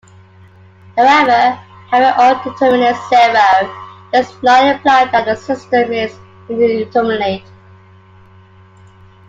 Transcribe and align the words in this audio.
However, 0.97 1.55
having 1.91 2.19
all 2.19 2.43
determinants 2.43 2.97
zero 3.07 3.39
does 4.11 4.33
not 4.41 4.65
imply 4.75 5.05
that 5.11 5.25
the 5.25 5.35
system 5.35 5.93
is 5.93 6.11
indeterminate. 6.49 7.45